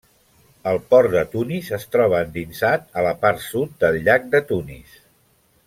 El 0.69 0.79
port 0.93 1.11
de 1.15 1.21
Tunis 1.33 1.69
es 1.77 1.85
troba 1.95 2.21
endinsat 2.29 2.89
a 3.01 3.05
la 3.09 3.13
part 3.27 3.45
sud 3.49 3.77
del 3.85 3.99
llac 4.09 4.27
de 4.33 4.43
Tunis. 4.53 4.99